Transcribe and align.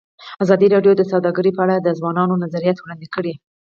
ازادي 0.43 0.67
راډیو 0.73 0.93
د 0.97 1.01
سوداګري 1.11 1.51
په 1.53 1.61
اړه 1.65 1.75
د 1.79 1.87
ځوانانو 1.99 2.41
نظریات 2.43 2.77
وړاندې 2.79 3.07
کړي. 3.15 3.33